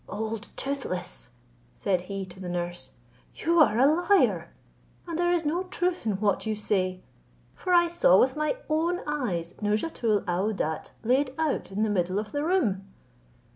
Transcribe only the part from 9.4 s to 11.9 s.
Nouzhatoul aouadat laid out in the